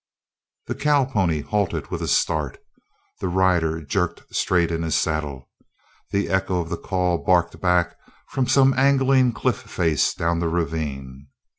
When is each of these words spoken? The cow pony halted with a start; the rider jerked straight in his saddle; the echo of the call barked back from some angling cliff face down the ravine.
The 0.65 0.73
cow 0.73 1.05
pony 1.05 1.41
halted 1.41 1.91
with 1.91 2.01
a 2.01 2.07
start; 2.07 2.57
the 3.19 3.27
rider 3.27 3.83
jerked 3.83 4.33
straight 4.33 4.71
in 4.71 4.81
his 4.81 4.95
saddle; 4.95 5.51
the 6.09 6.27
echo 6.27 6.59
of 6.59 6.69
the 6.69 6.77
call 6.77 7.19
barked 7.19 7.61
back 7.61 7.95
from 8.27 8.47
some 8.47 8.73
angling 8.73 9.31
cliff 9.33 9.57
face 9.57 10.15
down 10.15 10.39
the 10.39 10.49
ravine. 10.49 11.27